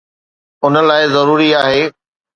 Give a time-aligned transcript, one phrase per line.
[0.65, 1.91] ان لاءِ ضروري آهي